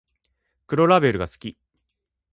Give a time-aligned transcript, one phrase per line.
[0.65, 1.57] 黒ラベルが好き